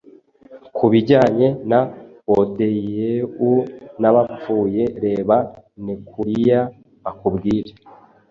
[0.75, 1.79] Kubijyanye na
[2.37, 3.51] Odyeu
[4.01, 5.37] nabapfuye, reba
[5.83, 6.59] Nekuliya
[7.09, 7.71] akubwire